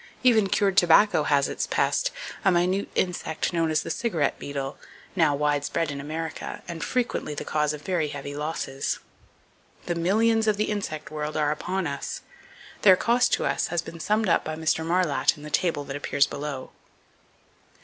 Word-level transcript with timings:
Even 0.23 0.47
cured 0.49 0.77
tobacco 0.77 1.21
has 1.21 1.47
its 1.47 1.67
pest, 1.67 2.09
a 2.43 2.51
minute 2.51 2.89
insect 2.95 3.53
known 3.53 3.69
as 3.69 3.83
the 3.83 3.91
cigarette 3.91 4.39
beetle, 4.39 4.79
now 5.15 5.35
widespread 5.35 5.91
in 5.91 6.01
America 6.01 6.63
and 6.67 6.83
"frequently 6.83 7.35
the 7.35 7.45
cause 7.45 7.71
of 7.71 7.83
very 7.83 8.07
heavy 8.07 8.35
losses." 8.35 8.97
The 9.85 9.93
millions 9.93 10.47
of 10.47 10.57
the 10.57 10.71
insect 10.71 11.11
world 11.11 11.37
are 11.37 11.51
upon 11.51 11.85
us. 11.85 12.23
Their 12.81 12.95
cost 12.95 13.31
to 13.33 13.45
us 13.45 13.67
has 13.67 13.83
been 13.83 13.99
summed 13.99 14.27
up 14.27 14.43
by 14.43 14.55
Mr. 14.55 14.83
Marlatt 14.83 15.37
in 15.37 15.43
the 15.43 15.51
table 15.51 15.83
that 15.83 15.95
appears 15.95 16.25
below. 16.25 16.71